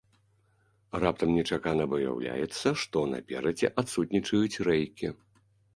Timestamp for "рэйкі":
4.73-5.07